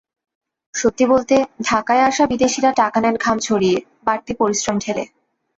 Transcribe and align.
সত্যি 0.73 1.05
বলতে, 1.05 1.35
ঢাকায় 1.61 2.03
আসা 2.03 2.23
বিদেশিরা 2.25 2.71
টাকা 2.71 2.99
নেন 3.01 3.15
ঘাম 3.15 3.37
ঝরিয়ে, 3.39 3.77
বাড়তি 4.05 4.31
পরিশ্রম 4.33 4.75
ঢেলে। 4.79 5.03